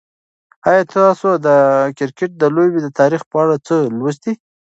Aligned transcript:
آیا 0.69 0.83
تاسو 0.95 1.29
د 1.45 1.47
کرکټ 1.97 2.31
د 2.37 2.43
لوبې 2.55 2.79
د 2.83 2.87
تاریخ 2.99 3.21
په 3.31 3.35
اړه 3.43 3.55
څه 3.67 3.75
لوستي؟ 3.97 4.33